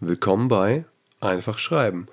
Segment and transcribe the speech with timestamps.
[0.00, 0.86] Willkommen bei
[1.20, 2.06] Einfach Schreiben,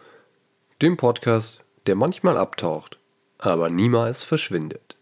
[0.81, 2.99] dem Podcast, der manchmal abtaucht,
[3.37, 4.97] aber niemals verschwindet.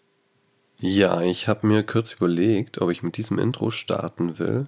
[0.77, 4.67] Ja, ich habe mir kurz überlegt, ob ich mit diesem Intro starten will,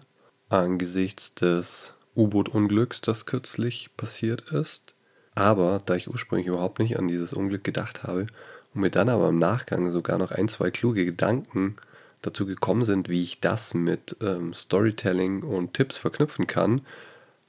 [0.49, 4.95] angesichts des U-Boot-Unglücks, das kürzlich passiert ist.
[5.35, 8.25] Aber da ich ursprünglich überhaupt nicht an dieses Unglück gedacht habe
[8.73, 11.75] und mir dann aber im Nachgang sogar noch ein, zwei kluge Gedanken
[12.27, 16.81] dazu gekommen sind, wie ich das mit ähm, Storytelling und Tipps verknüpfen kann,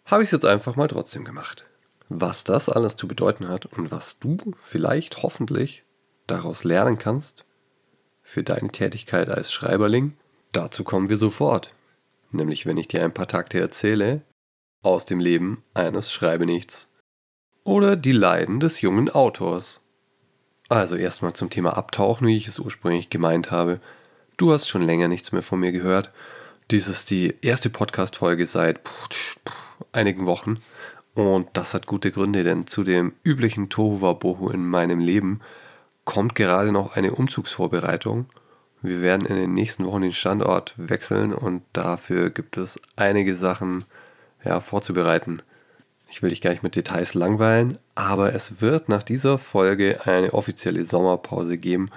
[0.05, 1.65] habe ich es jetzt einfach mal trotzdem gemacht.
[2.09, 5.85] Was das alles zu bedeuten hat und was du vielleicht hoffentlich
[6.27, 7.45] daraus lernen kannst
[8.23, 10.17] für deine Tätigkeit als Schreiberling,
[10.53, 11.75] dazu kommen wir sofort.
[12.31, 14.23] Nämlich wenn ich dir ein paar Takte erzähle
[14.83, 16.93] aus dem Leben eines Schreibenichts
[17.65, 19.83] oder die Leiden des jungen Autors.
[20.69, 23.81] Also erstmal zum Thema Abtauchen, wie ich es ursprünglich gemeint habe.
[24.39, 26.13] Du hast schon länger nichts mehr von mir gehört.
[26.71, 28.79] Dies ist die erste Podcast-Folge seit
[29.91, 30.59] einigen Wochen.
[31.17, 35.41] Und das hat gute Gründe, denn zu dem üblichen Tohuwabohu in meinem Leben
[36.05, 38.27] kommt gerade noch eine Umzugsvorbereitung.
[38.81, 43.87] Wir werden in den nächsten Wochen den Standort wechseln und dafür gibt es einige Sachen
[44.45, 45.43] ja, vorzubereiten.
[46.11, 50.33] Ich will dich gar nicht mit Details langweilen, aber es wird nach dieser Folge eine
[50.33, 51.91] offizielle Sommerpause geben,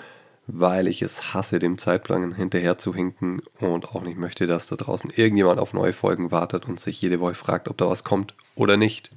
[0.53, 4.75] weil ich es hasse, dem Zeitplan hinterher zu hinken und auch nicht möchte, dass da
[4.75, 8.35] draußen irgendjemand auf neue Folgen wartet und sich jede Woche fragt, ob da was kommt
[8.55, 9.11] oder nicht.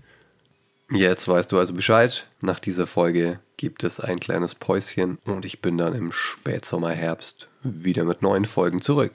[0.91, 2.29] Jetzt weißt du also Bescheid.
[2.41, 7.49] Nach dieser Folge gibt es ein kleines Päuschen und ich bin dann im Spätsommer, Herbst
[7.62, 9.12] wieder mit neuen Folgen zurück.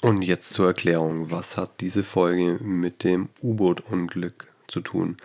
[0.00, 5.16] Und jetzt zur Erklärung, was hat diese Folge mit dem U-Boot-Unglück zu tun?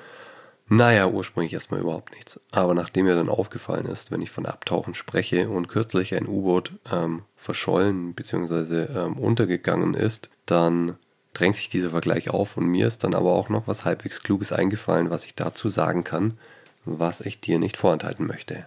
[0.72, 2.40] Naja, ursprünglich erstmal überhaupt nichts.
[2.52, 6.74] Aber nachdem mir dann aufgefallen ist, wenn ich von Abtauchen spreche und kürzlich ein U-Boot
[6.92, 8.84] ähm, verschollen bzw.
[8.84, 10.98] Ähm, untergegangen ist, dann
[11.34, 14.52] drängt sich dieser Vergleich auf und mir ist dann aber auch noch was halbwegs Kluges
[14.52, 16.38] eingefallen, was ich dazu sagen kann,
[16.86, 18.66] was ich dir nicht vorenthalten möchte.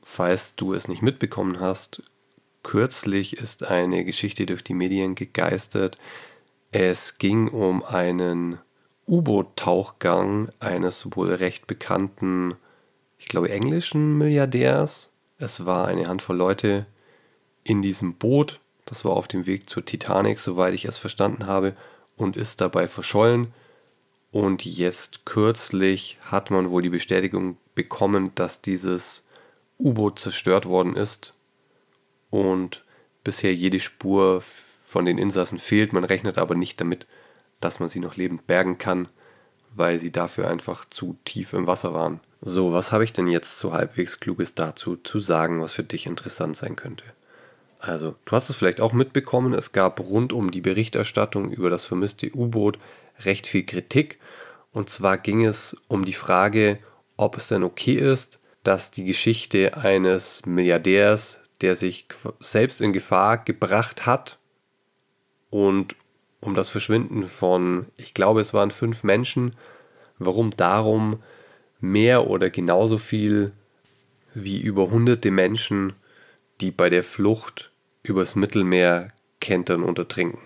[0.00, 2.04] Falls du es nicht mitbekommen hast,
[2.62, 5.96] kürzlich ist eine Geschichte durch die Medien gegeistert.
[6.70, 8.58] Es ging um einen
[9.06, 12.54] U-Boot-Tauchgang eines wohl recht bekannten,
[13.18, 15.10] ich glaube, englischen Milliardärs.
[15.38, 16.86] Es war eine Handvoll Leute
[17.64, 18.60] in diesem Boot.
[18.86, 21.74] Das war auf dem Weg zur Titanic, soweit ich es verstanden habe,
[22.16, 23.52] und ist dabei verschollen.
[24.30, 29.26] Und jetzt kürzlich hat man wohl die Bestätigung bekommen, dass dieses
[29.78, 31.34] U-Boot zerstört worden ist
[32.30, 32.84] und
[33.24, 35.92] bisher jede Spur von den Insassen fehlt.
[35.92, 37.06] Man rechnet aber nicht damit,
[37.64, 39.08] dass man sie noch lebend bergen kann,
[39.74, 42.20] weil sie dafür einfach zu tief im Wasser waren.
[42.40, 46.06] So, was habe ich denn jetzt so halbwegs Kluges dazu zu sagen, was für dich
[46.06, 47.04] interessant sein könnte?
[47.78, 51.84] Also, du hast es vielleicht auch mitbekommen, es gab rund um die Berichterstattung über das
[51.84, 52.78] vermisste U-Boot
[53.24, 54.18] recht viel Kritik.
[54.72, 56.78] Und zwar ging es um die Frage,
[57.16, 62.06] ob es denn okay ist, dass die Geschichte eines Milliardärs, der sich
[62.40, 64.38] selbst in Gefahr gebracht hat
[65.50, 65.96] und
[66.42, 69.54] um das Verschwinden von, ich glaube, es waren fünf Menschen.
[70.18, 71.22] Warum darum
[71.80, 73.52] mehr oder genauso viel
[74.34, 75.94] wie über hunderte Menschen,
[76.60, 77.70] die bei der Flucht
[78.02, 79.08] übers Mittelmeer
[79.40, 80.38] kentern und ertrinken.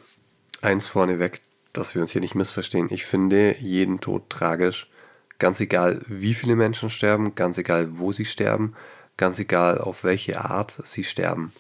[0.61, 1.41] Eins vorneweg,
[1.73, 2.89] dass wir uns hier nicht missverstehen.
[2.91, 4.91] Ich finde jeden Tod tragisch.
[5.39, 8.75] Ganz egal, wie viele Menschen sterben, ganz egal, wo sie sterben,
[9.17, 11.53] ganz egal, auf welche Art sie sterben.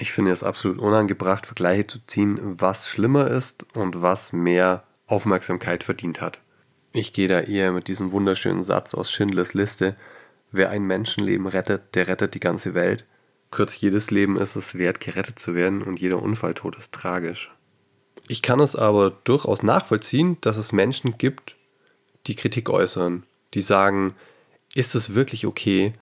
[0.00, 5.82] Ich finde es absolut unangebracht, Vergleiche zu ziehen, was schlimmer ist und was mehr Aufmerksamkeit
[5.82, 6.40] verdient hat.
[6.92, 9.96] Ich gehe da eher mit diesem wunderschönen Satz aus Schindlers Liste,
[10.52, 13.06] wer ein Menschenleben rettet, der rettet die ganze Welt.
[13.50, 17.50] Kurz jedes Leben ist es wert, gerettet zu werden und jeder Unfalltod ist tragisch.
[18.28, 21.56] Ich kann es aber durchaus nachvollziehen, dass es Menschen gibt,
[22.26, 24.14] die Kritik äußern, die sagen,
[24.74, 25.94] ist es wirklich okay,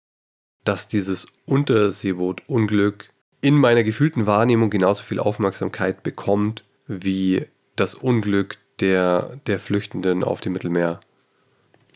[0.66, 3.10] dass dieses Unterseeboot-Unglück
[3.42, 10.42] in meiner gefühlten Wahrnehmung genauso viel Aufmerksamkeit bekommt wie das Unglück der, der Flüchtenden auf
[10.42, 11.00] dem Mittelmeer.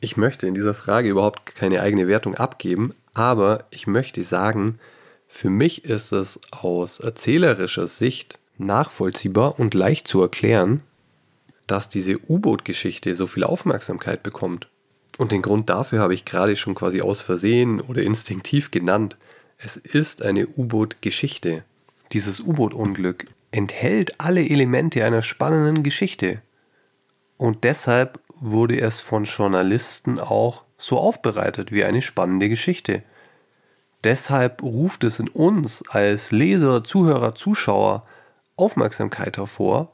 [0.02, 4.80] Ich möchte in dieser Frage überhaupt keine eigene Wertung abgeben, aber ich möchte sagen,
[5.28, 10.84] für mich ist es aus erzählerischer Sicht nachvollziehbar und leicht zu erklären,
[11.68, 14.70] dass diese U-Boot-Geschichte so viel Aufmerksamkeit bekommt.
[15.18, 19.18] Und den Grund dafür habe ich gerade schon quasi aus Versehen oder instinktiv genannt.
[19.62, 21.66] Es ist eine U-Boot-Geschichte.
[22.14, 26.42] Dieses U-Boot-Unglück enthält alle Elemente einer spannenden Geschichte.
[27.36, 33.04] Und deshalb wurde es von Journalisten auch so aufbereitet wie eine spannende Geschichte.
[34.06, 38.08] Deshalb ruft es in uns als Leser, Zuhörer, Zuschauer
[38.56, 39.92] Aufmerksamkeit hervor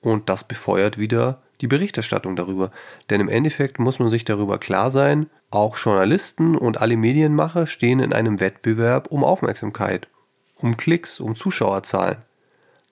[0.00, 2.70] und das befeuert wieder die Berichterstattung darüber.
[3.10, 8.00] Denn im Endeffekt muss man sich darüber klar sein, auch Journalisten und alle Medienmacher stehen
[8.00, 10.08] in einem Wettbewerb um Aufmerksamkeit,
[10.54, 12.18] um Klicks, um Zuschauerzahlen.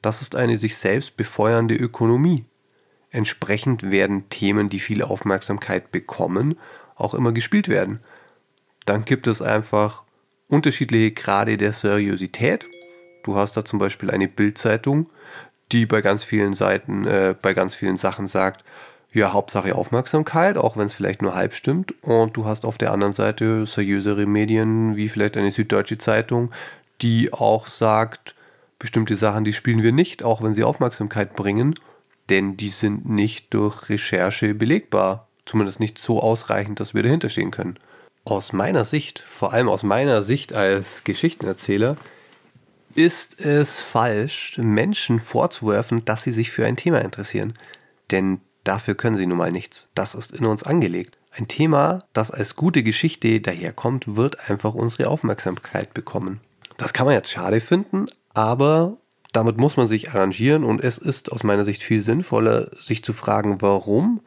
[0.03, 2.45] Das ist eine sich selbst befeuernde Ökonomie.
[3.11, 6.59] Entsprechend werden Themen, die viel Aufmerksamkeit bekommen,
[6.97, 8.01] auch immer gespielt werden.
[8.85, 10.05] Dann gibt es einfach
[10.49, 12.67] unterschiedliche Grade der Seriosität.
[13.25, 15.11] Du hast da zum Beispiel eine Bildzeitung,
[15.73, 18.65] die bei ganz vielen Seiten, äh, bei ganz vielen Sachen sagt,
[19.17, 21.95] ja, Hauptsache Aufmerksamkeit, auch wenn es vielleicht nur halb stimmt.
[22.03, 26.51] Und du hast auf der anderen Seite seriösere Medien, wie vielleicht eine Süddeutsche Zeitung,
[27.01, 28.35] die auch sagt,
[28.79, 31.77] bestimmte Sachen, die spielen wir nicht, auch wenn sie Aufmerksamkeit bringen,
[32.29, 35.29] denn die sind nicht durch Recherche belegbar.
[35.47, 37.79] Zumindest nicht so ausreichend, dass wir dahinter stehen können.
[38.27, 41.97] Aus meiner Sicht, vor allem aus meiner Sicht als Geschichtenerzähler,
[42.95, 47.55] ist es falsch, Menschen vorzuwerfen, dass sie sich für ein Thema interessieren.
[48.11, 49.89] Denn dafür können sie nun mal nichts.
[49.95, 51.17] Das ist in uns angelegt.
[51.31, 56.41] Ein Thema, das als gute Geschichte daherkommt, wird einfach unsere Aufmerksamkeit bekommen.
[56.79, 58.97] Das kann man jetzt schade finden, aber
[59.33, 63.13] damit muss man sich arrangieren und es ist aus meiner Sicht viel sinnvoller, sich zu
[63.13, 64.21] fragen, warum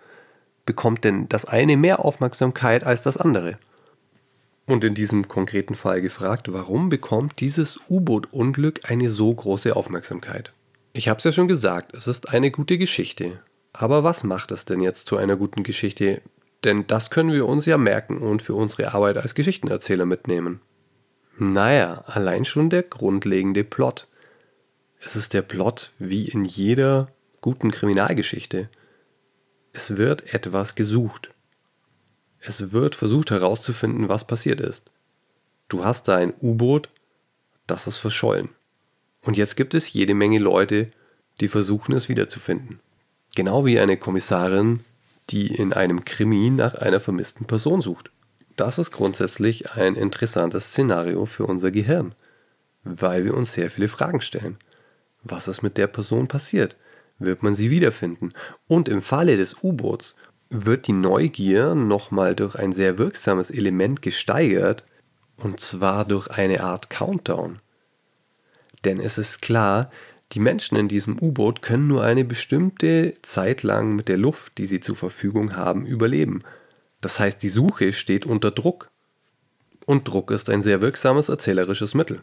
[0.65, 3.57] bekommt denn das eine mehr Aufmerksamkeit als das andere?
[4.67, 10.53] Und in diesem konkreten Fall gefragt, warum bekommt dieses U-Boot-Unglück eine so große Aufmerksamkeit?
[10.93, 13.39] Ich habe es ja schon gesagt, es ist eine gute Geschichte.
[13.73, 16.21] Aber was macht es denn jetzt zu einer guten Geschichte?
[16.63, 20.61] Denn das können wir uns ja merken und für unsere Arbeit als Geschichtenerzähler mitnehmen.
[21.37, 24.07] Naja, allein schon der grundlegende Plot.
[24.99, 27.07] Es ist der Plot wie in jeder
[27.39, 28.69] guten Kriminalgeschichte.
[29.71, 31.31] Es wird etwas gesucht.
[32.39, 34.91] Es wird versucht herauszufinden, was passiert ist.
[35.69, 36.89] Du hast da ein U-Boot,
[37.67, 38.49] das ist verschollen.
[39.21, 40.89] Und jetzt gibt es jede Menge Leute,
[41.39, 42.79] die versuchen es wiederzufinden.
[43.35, 44.81] Genau wie eine Kommissarin,
[45.29, 48.11] die in einem Krimi nach einer vermissten Person sucht.
[48.55, 52.13] Das ist grundsätzlich ein interessantes Szenario für unser Gehirn,
[52.83, 54.57] weil wir uns sehr viele Fragen stellen.
[55.23, 56.75] Was ist mit der Person passiert?
[57.19, 58.33] Wird man sie wiederfinden?
[58.67, 60.15] Und im Falle des U-Boots
[60.49, 64.83] wird die Neugier nochmal durch ein sehr wirksames Element gesteigert,
[65.37, 67.57] und zwar durch eine Art Countdown.
[68.83, 69.91] Denn es ist klar,
[70.33, 74.67] die Menschen in diesem U-Boot können nur eine bestimmte Zeit lang mit der Luft, die
[74.67, 76.43] sie zur Verfügung haben, überleben.
[77.01, 78.89] Das heißt, die Suche steht unter Druck.
[79.85, 82.21] Und Druck ist ein sehr wirksames erzählerisches Mittel.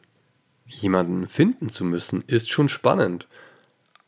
[0.67, 3.27] Jemanden finden zu müssen, ist schon spannend.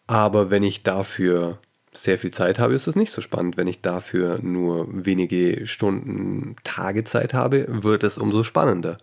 [0.07, 1.59] Aber wenn ich dafür
[1.93, 3.57] sehr viel Zeit habe, ist es nicht so spannend.
[3.57, 8.99] Wenn ich dafür nur wenige Stunden, Tage Zeit habe, wird es umso spannender.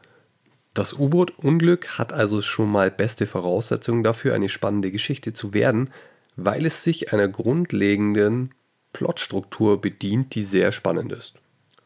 [0.76, 5.90] Das U-Boot-Unglück hat also schon mal beste Voraussetzungen dafür, eine spannende Geschichte zu werden,
[6.36, 8.54] weil es sich einer grundlegenden
[8.92, 11.36] Plotstruktur bedient, die sehr spannend ist.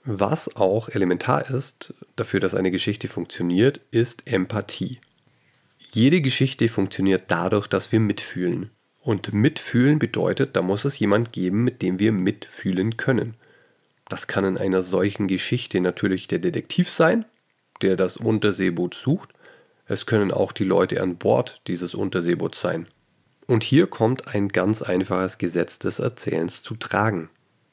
[0.05, 4.97] Was auch elementar ist dafür, dass eine Geschichte funktioniert, ist Empathie.
[5.91, 8.71] Jede Geschichte funktioniert dadurch, dass wir mitfühlen.
[9.01, 13.35] Und mitfühlen bedeutet, da muss es jemand geben, mit dem wir mitfühlen können.
[14.07, 17.25] Das kann in einer solchen Geschichte natürlich der Detektiv sein,
[17.81, 19.29] der das Unterseeboot sucht.
[19.85, 22.87] Es können auch die Leute an Bord dieses Unterseeboots sein.
[23.47, 27.29] Und hier kommt ein ganz einfaches Gesetz des Erzählens zu tragen.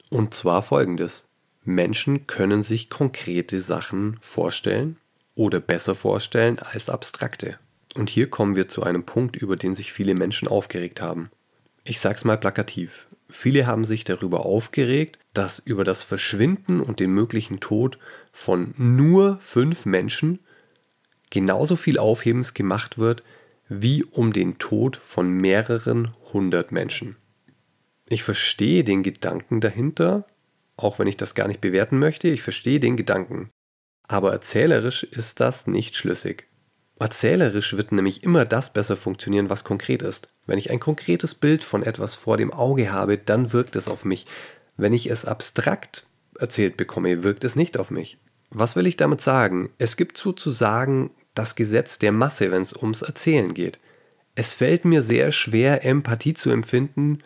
[0.08, 1.24] Und zwar folgendes.
[1.64, 4.96] Menschen können sich konkrete Sachen vorstellen
[5.34, 7.58] oder besser vorstellen als abstrakte.
[7.94, 11.30] Und hier kommen wir zu einem Punkt, über den sich viele Menschen aufgeregt haben.
[11.84, 13.08] Ich sag's mal plakativ.
[13.28, 17.98] Viele haben sich darüber aufgeregt, dass über das Verschwinden und den möglichen Tod
[18.36, 20.40] von nur fünf Menschen
[21.30, 23.22] genauso viel Aufhebens gemacht wird
[23.68, 27.16] wie um den Tod von mehreren hundert Menschen.
[28.10, 30.26] Ich verstehe den Gedanken dahinter,
[30.76, 33.48] auch wenn ich das gar nicht bewerten möchte, ich verstehe den Gedanken.
[34.06, 36.46] Aber erzählerisch ist das nicht schlüssig.
[37.00, 40.28] Erzählerisch wird nämlich immer das besser funktionieren, was konkret ist.
[40.44, 44.04] Wenn ich ein konkretes Bild von etwas vor dem Auge habe, dann wirkt es auf
[44.04, 44.26] mich.
[44.76, 46.06] Wenn ich es abstrakt
[46.38, 48.18] erzählt bekomme, wirkt es nicht auf mich.
[48.50, 49.70] Was will ich damit sagen?
[49.78, 53.78] Es gibt sozusagen das Gesetz der Masse, wenn es ums Erzählen geht.
[54.34, 57.18] Es fällt mir sehr schwer, Empathie zu empfinden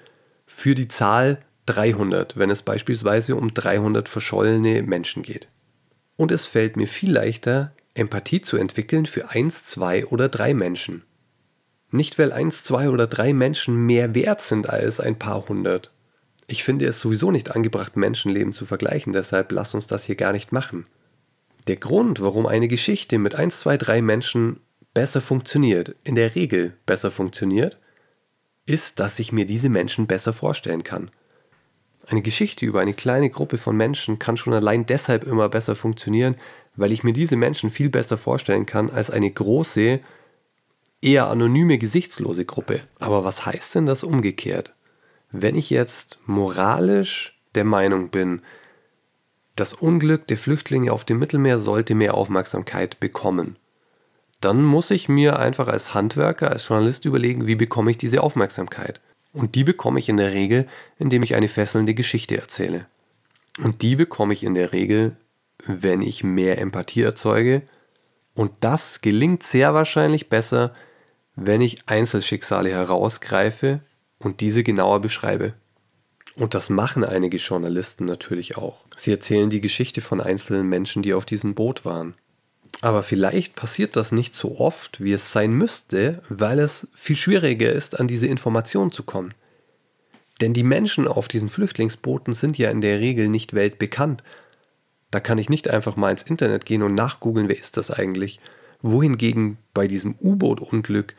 [0.46, 5.48] für die Zahl 300, wenn es beispielsweise um 300 verschollene Menschen geht.
[6.16, 11.04] Und es fällt mir viel leichter, Empathie zu entwickeln für eins, zwei oder drei Menschen.
[11.90, 15.90] Nicht, weil eins, zwei oder drei Menschen mehr wert sind als ein paar hundert.
[16.46, 20.32] Ich finde es sowieso nicht angebracht, Menschenleben zu vergleichen, deshalb lass uns das hier gar
[20.32, 20.86] nicht machen.
[21.66, 24.60] Der Grund, warum eine Geschichte mit eins, zwei, drei Menschen
[24.94, 27.78] besser funktioniert, in der Regel besser funktioniert,
[28.66, 31.10] ist, dass ich mir diese Menschen besser vorstellen kann.
[32.06, 36.36] Eine Geschichte über eine kleine Gruppe von Menschen kann schon allein deshalb immer besser funktionieren,
[36.76, 40.00] weil ich mir diese Menschen viel besser vorstellen kann als eine große,
[41.02, 42.80] eher anonyme, gesichtslose Gruppe.
[42.98, 44.74] Aber was heißt denn das umgekehrt?
[45.30, 48.42] Wenn ich jetzt moralisch der Meinung bin,
[49.60, 53.56] das Unglück der Flüchtlinge auf dem Mittelmeer sollte mehr Aufmerksamkeit bekommen,
[54.40, 59.00] dann muss ich mir einfach als Handwerker, als Journalist überlegen, wie bekomme ich diese Aufmerksamkeit.
[59.34, 60.66] Und die bekomme ich in der Regel,
[60.98, 62.86] indem ich eine fesselnde Geschichte erzähle.
[63.62, 65.16] Und die bekomme ich in der Regel,
[65.66, 67.60] wenn ich mehr Empathie erzeuge.
[68.34, 70.74] Und das gelingt sehr wahrscheinlich besser,
[71.36, 73.80] wenn ich Einzelschicksale herausgreife
[74.18, 75.52] und diese genauer beschreibe.
[76.40, 78.78] Und das machen einige Journalisten natürlich auch.
[78.96, 82.14] Sie erzählen die Geschichte von einzelnen Menschen, die auf diesem Boot waren.
[82.80, 87.70] Aber vielleicht passiert das nicht so oft, wie es sein müsste, weil es viel schwieriger
[87.70, 89.34] ist, an diese Informationen zu kommen.
[90.40, 94.24] Denn die Menschen auf diesen Flüchtlingsbooten sind ja in der Regel nicht weltbekannt.
[95.10, 98.40] Da kann ich nicht einfach mal ins Internet gehen und nachgoogeln, wer ist das eigentlich.
[98.80, 101.14] Wohingegen bei diesem U-Boot-Unglück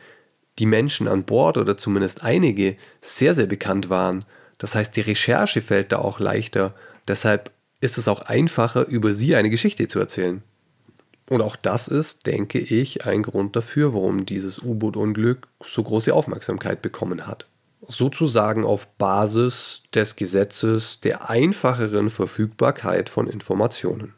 [0.58, 4.24] die Menschen an Bord oder zumindest einige sehr, sehr bekannt waren.
[4.62, 6.72] Das heißt, die Recherche fällt da auch leichter.
[7.08, 7.50] Deshalb
[7.80, 10.40] ist es auch einfacher, über sie eine Geschichte zu erzählen.
[11.28, 16.80] Und auch das ist, denke ich, ein Grund dafür, warum dieses U-Boot-Unglück so große Aufmerksamkeit
[16.80, 17.48] bekommen hat.
[17.80, 24.14] Sozusagen auf Basis des Gesetzes der einfacheren Verfügbarkeit von Informationen.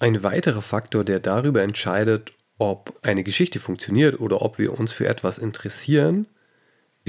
[0.00, 5.06] Ein weiterer Faktor, der darüber entscheidet, ob eine Geschichte funktioniert oder ob wir uns für
[5.06, 6.26] etwas interessieren,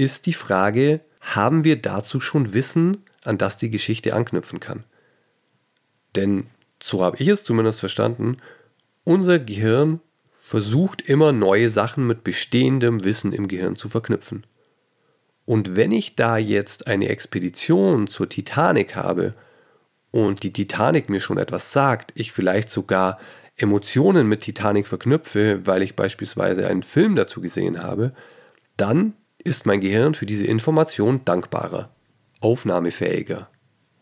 [0.00, 4.84] ist die Frage, haben wir dazu schon Wissen, an das die Geschichte anknüpfen kann?
[6.16, 6.46] Denn,
[6.82, 8.38] so habe ich es zumindest verstanden,
[9.04, 10.00] unser Gehirn
[10.42, 14.44] versucht immer neue Sachen mit bestehendem Wissen im Gehirn zu verknüpfen.
[15.44, 19.34] Und wenn ich da jetzt eine Expedition zur Titanic habe
[20.10, 23.18] und die Titanic mir schon etwas sagt, ich vielleicht sogar
[23.56, 28.12] Emotionen mit Titanic verknüpfe, weil ich beispielsweise einen Film dazu gesehen habe,
[28.76, 31.90] dann ist mein Gehirn für diese Information dankbarer,
[32.40, 33.48] aufnahmefähiger.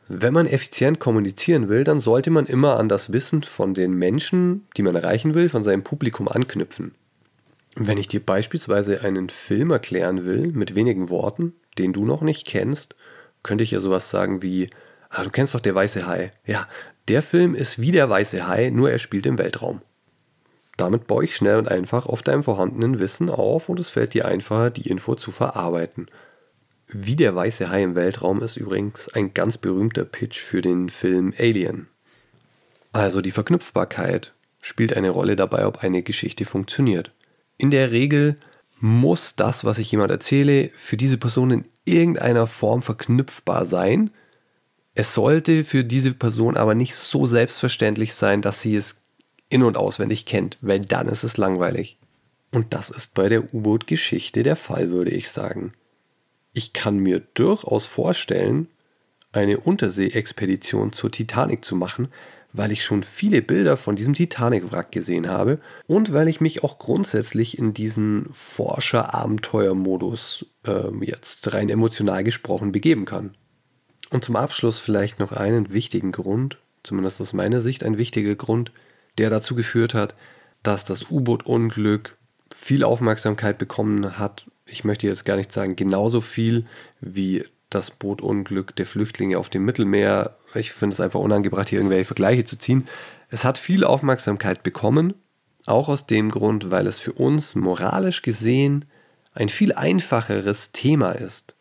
[0.09, 4.66] Wenn man effizient kommunizieren will, dann sollte man immer an das Wissen von den Menschen,
[4.76, 6.95] die man erreichen will, von seinem Publikum anknüpfen.
[7.76, 12.47] Wenn ich dir beispielsweise einen Film erklären will mit wenigen Worten, den du noch nicht
[12.47, 12.97] kennst,
[13.42, 14.71] könnte ich ja sowas sagen wie,
[15.11, 16.30] ah, du kennst doch der weiße Hai.
[16.47, 16.66] Ja,
[17.09, 19.83] der Film ist wie der weiße Hai, nur er spielt im Weltraum.
[20.78, 24.26] Damit baue ich schnell und einfach auf deinem vorhandenen Wissen auf und es fällt dir
[24.26, 26.06] einfacher, die Info zu verarbeiten.
[26.87, 31.35] Wie der weiße Hai im Weltraum ist übrigens ein ganz berühmter Pitch für den Film
[31.37, 31.88] Alien.
[32.92, 34.32] Also die Verknüpfbarkeit
[34.62, 37.11] spielt eine Rolle dabei, ob eine Geschichte funktioniert.
[37.56, 38.37] In der Regel
[38.78, 44.12] muss das, was ich jemand erzähle, für diese Person in irgendeiner Form verknüpfbar sein.
[44.94, 49.02] Es sollte für diese Person aber nicht so selbstverständlich sein, dass sie es
[49.49, 51.97] in und auswendig kennt, weil dann ist es langweilig.
[52.52, 55.73] Und das ist bei der U-Boot-Geschichte der Fall, würde ich sagen
[56.59, 58.67] ich kann mir durchaus vorstellen,
[59.33, 62.09] eine Unterseeexpedition zur Titanic zu machen,
[62.52, 66.78] weil ich schon viele Bilder von diesem Titanic-Wrack gesehen habe und weil ich mich auch
[66.78, 73.37] grundsätzlich in diesen Forscher-Abenteuer-Modus äh, jetzt rein emotional gesprochen begeben kann.
[74.11, 78.73] Und zum Abschluss vielleicht noch einen wichtigen Grund, zumindest aus meiner Sicht ein wichtiger Grund,
[79.18, 80.14] der dazu geführt hat,
[80.62, 82.16] dass das U-Boot-Unglück
[82.54, 86.64] viel Aufmerksamkeit bekommen hat ich möchte jetzt gar nicht sagen, genauso viel
[87.00, 90.37] wie das Bootunglück der Flüchtlinge auf dem Mittelmeer.
[90.54, 92.84] Ich finde es einfach unangebracht, hier irgendwelche Vergleiche zu ziehen.
[93.30, 95.14] Es hat viel Aufmerksamkeit bekommen,
[95.66, 98.87] auch aus dem Grund, weil es für uns moralisch gesehen
[99.34, 101.56] ein viel einfacheres Thema ist.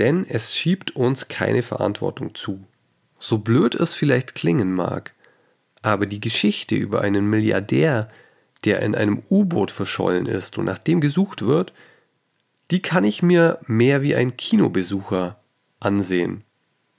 [0.00, 2.64] Denn es schiebt uns keine Verantwortung zu.
[3.18, 5.14] So blöd es vielleicht klingen mag,
[5.84, 8.08] aber die Geschichte über einen Milliardär,
[8.64, 11.74] der in einem U-Boot verschollen ist und nach dem gesucht wird,
[12.70, 15.38] die kann ich mir mehr wie ein Kinobesucher
[15.80, 16.42] ansehen.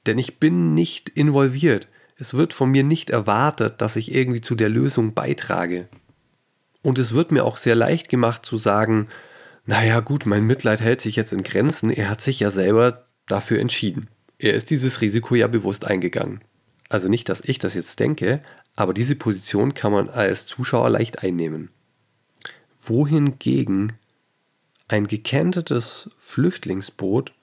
[0.06, 1.88] Denn ich bin nicht involviert.
[2.16, 5.90] Es wird von mir nicht erwartet, dass ich irgendwie zu der Lösung beitrage.
[6.84, 9.08] Und es wird mir auch sehr leicht gemacht zu sagen,
[9.66, 13.60] naja gut, mein Mitleid hält sich jetzt in Grenzen, er hat sich ja selber dafür
[13.60, 14.10] entschieden.
[14.38, 16.42] Er ist dieses Risiko ja bewusst eingegangen.
[16.88, 18.44] Also nicht, dass ich das jetzt denke,
[18.76, 21.70] aber diese Position kann man als Zuschauer leicht einnehmen.
[22.82, 23.94] Wohingegen
[24.88, 27.34] ein gekentertes Flüchtlingsboot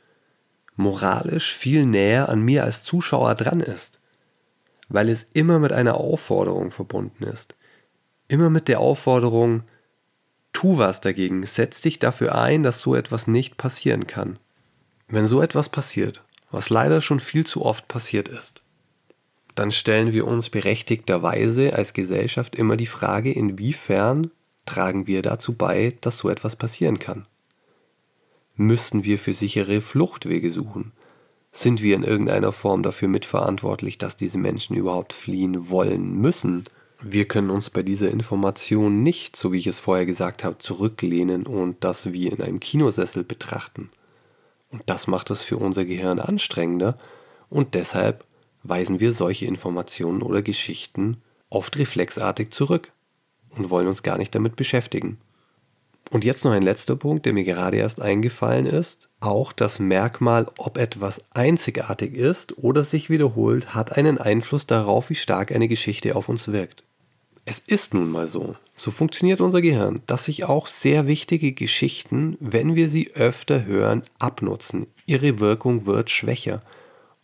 [0.77, 4.01] moralisch viel näher an mir als Zuschauer dran ist,
[4.89, 7.57] weil es immer mit einer Aufforderung verbunden ist.
[8.29, 9.65] Immer mit der Aufforderung,
[10.53, 14.39] tu was dagegen, setz dich dafür ein, dass so etwas nicht passieren kann.
[15.09, 18.62] Wenn so etwas passiert, was leider schon viel zu oft passiert ist,
[19.54, 24.30] dann stellen wir uns berechtigterweise als Gesellschaft immer die Frage, inwiefern
[24.66, 27.26] tragen wir dazu bei, dass so etwas passieren kann.
[28.54, 30.92] Müssen wir für sichere Fluchtwege suchen?
[31.50, 36.64] Sind wir in irgendeiner Form dafür mitverantwortlich, dass diese Menschen überhaupt fliehen wollen müssen?
[37.02, 41.47] Wir können uns bei dieser Information nicht, so wie ich es vorher gesagt habe, zurücklehnen
[41.47, 43.90] und das wie in einem Kinosessel betrachten.
[44.71, 46.97] Und das macht es für unser Gehirn anstrengender
[47.50, 48.25] und deshalb
[48.62, 51.19] weisen wir solche Informationen oder Geschichten
[51.50, 52.92] oft reflexartig zurück
[53.50, 55.19] und wollen uns gar nicht damit beschäftigen.
[56.11, 59.09] Und jetzt noch ein letzter Punkt, der mir gerade erst eingefallen ist.
[59.21, 65.14] Auch das Merkmal, ob etwas einzigartig ist oder sich wiederholt, hat einen Einfluss darauf, wie
[65.14, 66.85] stark eine Geschichte auf uns wirkt.
[67.45, 72.37] Es ist nun mal so, so funktioniert unser Gehirn, dass sich auch sehr wichtige Geschichten,
[72.40, 74.87] wenn wir sie öfter hören, abnutzen.
[75.07, 76.62] Ihre Wirkung wird schwächer.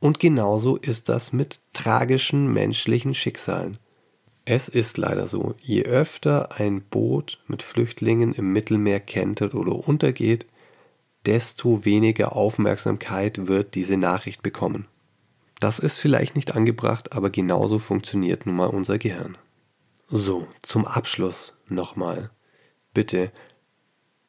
[0.01, 3.79] Und genauso ist das mit tragischen menschlichen Schicksalen.
[4.45, 10.47] Es ist leider so, je öfter ein Boot mit Flüchtlingen im Mittelmeer kentert oder untergeht,
[11.27, 14.87] desto weniger Aufmerksamkeit wird diese Nachricht bekommen.
[15.61, 19.37] Das ist vielleicht nicht angebracht, aber genauso funktioniert nun mal unser Gehirn.
[20.07, 22.31] So, zum Abschluss nochmal.
[22.95, 23.31] Bitte,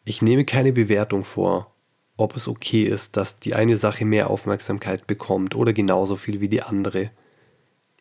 [0.04, 1.74] ich nehme keine Bewertung vor,
[2.20, 6.50] ob es okay ist, dass die eine Sache mehr Aufmerksamkeit bekommt oder genauso viel wie
[6.50, 7.12] die andere.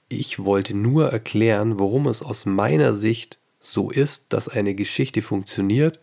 [0.08, 6.00] Ich wollte nur erklären, warum es aus meiner Sicht so ist, dass eine Geschichte funktioniert,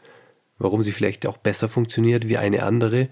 [0.57, 3.09] warum sie vielleicht auch besser funktioniert wie eine andere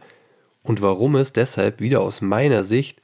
[0.61, 3.01] und warum es deshalb wieder aus meiner Sicht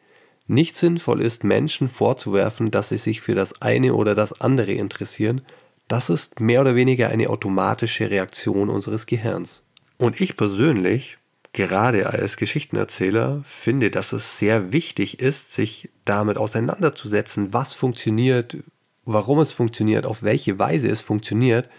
[0.48, 5.42] nicht sinnvoll ist, Menschen vorzuwerfen, dass sie sich für das eine oder das andere interessieren.
[5.90, 9.64] Das ist mehr oder weniger eine automatische Reaktion unseres Gehirns.
[9.98, 11.18] Und ich persönlich
[11.54, 18.58] gerade als Geschichtenerzähler finde, dass es sehr wichtig ist, sich damit auseinanderzusetzen, was funktioniert,
[19.06, 21.70] warum es funktioniert, auf welche Weise es funktioniert,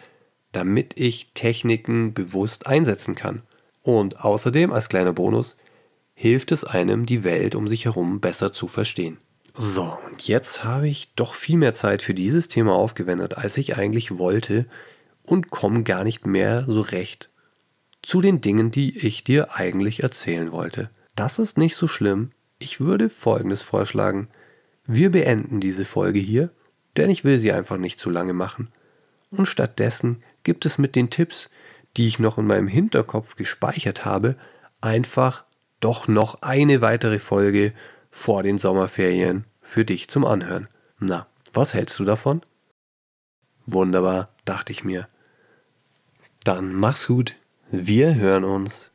[0.53, 3.43] damit ich Techniken bewusst einsetzen kann.
[3.83, 5.57] Und außerdem, als kleiner Bonus,
[6.15, 9.19] hilft es einem, die Welt um sich herum besser zu verstehen.
[9.55, 13.77] So, und jetzt habe ich doch viel mehr Zeit für dieses Thema aufgewendet, als ich
[13.77, 14.67] eigentlich wollte
[15.25, 17.31] und komme gar nicht mehr so recht
[18.03, 20.91] zu den Dingen, die ich dir eigentlich erzählen wollte.
[21.17, 22.33] Das ist nicht so schlimm.
[22.59, 24.29] Ich würde Folgendes vorschlagen.
[24.87, 26.51] Wir beenden diese Folge hier,
[26.97, 28.69] denn ich will sie einfach nicht zu lange machen.
[29.31, 31.51] Und stattdessen gibt es mit den Tipps,
[31.97, 34.37] die ich noch in meinem Hinterkopf gespeichert habe,
[34.81, 35.45] einfach
[35.81, 37.73] doch noch eine weitere Folge
[38.11, 40.69] vor den Sommerferien für dich zum Anhören.
[40.99, 42.43] Na, was hältst du davon?
[43.67, 45.09] Wunderbar, dachte ich mir.
[46.45, 47.35] Dann mach's gut.
[47.73, 48.90] Wir hören uns